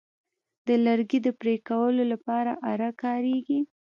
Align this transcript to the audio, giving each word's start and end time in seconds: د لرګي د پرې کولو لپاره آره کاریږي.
د 0.67 0.69
لرګي 0.85 1.19
د 1.23 1.27
پرې 1.39 1.55
کولو 1.69 2.03
لپاره 2.13 2.51
آره 2.71 2.89
کاریږي. 3.01 3.59